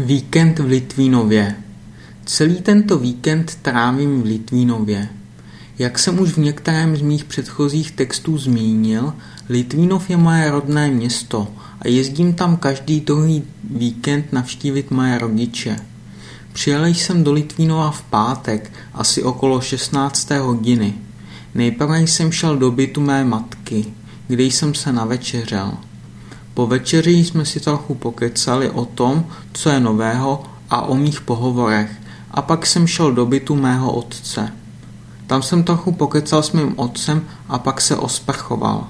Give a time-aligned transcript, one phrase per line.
[0.00, 1.54] Víkend v Litvínově
[2.24, 5.08] Celý tento víkend trávím v Litvínově.
[5.78, 9.12] Jak jsem už v některém z mých předchozích textů zmínil,
[9.48, 11.48] Litvínov je moje rodné město
[11.80, 15.76] a jezdím tam každý druhý víkend navštívit moje rodiče.
[16.52, 20.30] Přijel jsem do Litvínova v pátek, asi okolo 16.
[20.30, 20.94] hodiny.
[21.54, 23.84] Nejprve jsem šel do bytu mé matky,
[24.28, 25.87] kde jsem se navečeřel.
[26.58, 31.90] Po večeři jsme si trochu pokecali o tom, co je nového a o mých pohovorech
[32.30, 34.52] a pak jsem šel do bytu mého otce.
[35.26, 38.88] Tam jsem trochu pokecal s mým otcem a pak se osprchoval.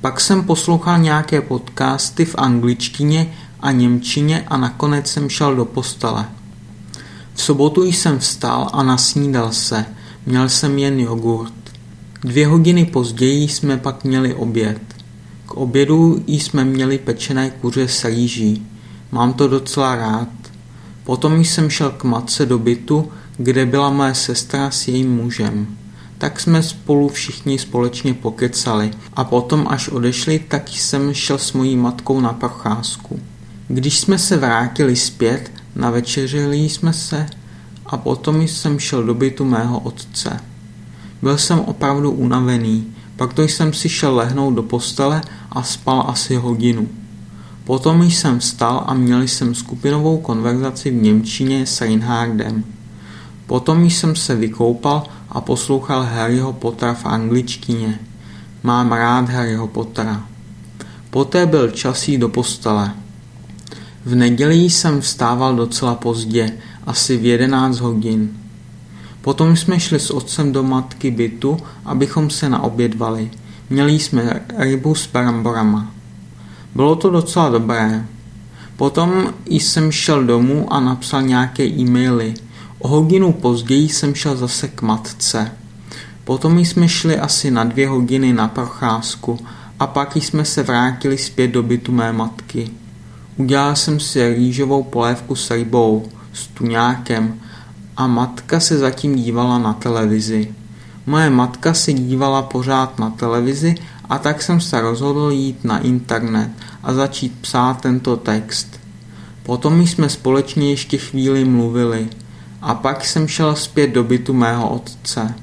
[0.00, 6.24] Pak jsem poslouchal nějaké podcasty v angličtině a němčině a nakonec jsem šel do postele.
[7.34, 9.84] V sobotu jsem vstal a nasnídal se.
[10.26, 11.54] Měl jsem jen jogurt.
[12.20, 14.99] Dvě hodiny později jsme pak měli oběd.
[15.50, 18.66] K obědu jsme měli pečené kuře s rýží.
[19.12, 20.28] Mám to docela rád.
[21.04, 25.66] Potom jsem šel k matce do bytu, kde byla moje sestra s jejím mužem.
[26.18, 31.76] Tak jsme spolu všichni společně pokecali a potom, až odešli, tak jsem šel s mojí
[31.76, 33.20] matkou na procházku.
[33.68, 37.26] Když jsme se vrátili zpět, navečeřili jsme se
[37.86, 40.40] a potom jsem šel do bytu mého otce.
[41.22, 46.36] Byl jsem opravdu unavený, pak to jsem si šel lehnout do postele a spal asi
[46.36, 46.88] hodinu.
[47.64, 52.64] Potom jsem vstal a měl jsem skupinovou konverzaci v Němčině s Reinhardem.
[53.46, 57.98] Potom jsem se vykoupal a poslouchal Harryho Pottera v angličtině.
[58.62, 60.26] Mám rád Harryho Pottera.
[61.10, 62.92] Poté byl čas jít do postele.
[64.04, 66.52] V neděli jsem vstával docela pozdě,
[66.86, 68.30] asi v 11 hodin.
[69.20, 73.30] Potom jsme šli s otcem do matky bytu, abychom se naobědvali.
[73.70, 75.90] Měli jsme rybu s bramborama.
[76.74, 78.06] Bylo to docela dobré.
[78.76, 82.34] Potom jsem šel domů a napsal nějaké e-maily.
[82.78, 85.52] O hodinu později jsem šel zase k matce.
[86.24, 89.38] Potom jsme šli asi na dvě hodiny na procházku
[89.78, 92.70] a pak jsme se vrátili zpět do bytu mé matky.
[93.36, 97.40] Udělal jsem si rýžovou polévku s rybou, s tuňákem
[97.96, 100.54] a matka se zatím dívala na televizi.
[101.10, 103.74] Moje matka se dívala pořád na televizi
[104.08, 106.50] a tak jsem se rozhodl jít na internet
[106.82, 108.80] a začít psát tento text.
[109.42, 112.08] Potom jsme společně ještě chvíli mluvili
[112.62, 115.34] a pak jsem šel zpět do bytu mého otce.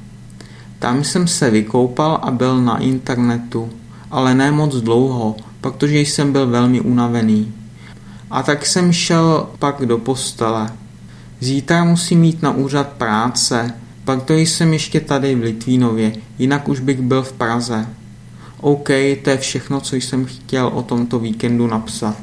[0.80, 3.70] Tam jsem se vykoupal a byl na internetu,
[4.12, 7.54] ale ne moc dlouho, protože jsem byl velmi unavený.
[8.32, 10.70] A tak jsem šel pak do postele.
[11.40, 13.74] Zítra musím jít na úřad práce,
[14.08, 17.88] pak to jsem ještě tady v Litvínově, jinak už bych byl v Praze.
[18.62, 18.90] OK,
[19.24, 22.18] to je všechno, co jsem chtěl o tomto víkendu napsat.